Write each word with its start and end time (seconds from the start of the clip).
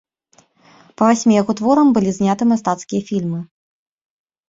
Па 1.01 1.09
васьмі 1.09 1.37
яго 1.41 1.51
творам 1.61 1.87
былі 1.99 2.17
зняты 2.19 2.43
мастацкія 2.55 3.01
фільмы. 3.15 3.39